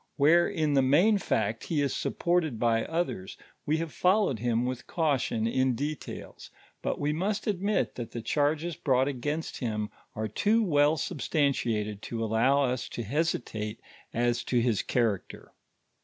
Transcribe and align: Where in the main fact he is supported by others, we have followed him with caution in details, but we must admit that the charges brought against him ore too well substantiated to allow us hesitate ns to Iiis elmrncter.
Where 0.15 0.47
in 0.49 0.73
the 0.73 0.81
main 0.81 1.19
fact 1.19 1.65
he 1.65 1.79
is 1.79 1.95
supported 1.95 2.57
by 2.59 2.85
others, 2.85 3.37
we 3.67 3.77
have 3.77 3.93
followed 3.93 4.39
him 4.39 4.65
with 4.65 4.87
caution 4.87 5.45
in 5.45 5.75
details, 5.75 6.49
but 6.81 6.99
we 6.99 7.13
must 7.13 7.45
admit 7.45 7.93
that 7.93 8.09
the 8.09 8.21
charges 8.23 8.75
brought 8.75 9.07
against 9.07 9.57
him 9.57 9.91
ore 10.15 10.27
too 10.27 10.63
well 10.63 10.97
substantiated 10.97 12.01
to 12.01 12.23
allow 12.23 12.63
us 12.63 12.89
hesitate 12.95 13.79
ns 14.15 14.43
to 14.45 14.59
Iiis 14.59 14.83
elmrncter. 14.87 15.49